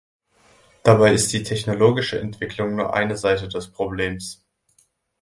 [0.81, 4.43] Dabei ist die technologische Entwicklung nur eine Seite des Problems.